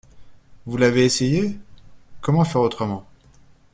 [0.65, 1.55] Vous l’avez essayé?
[2.21, 3.05] Comment faire autrement.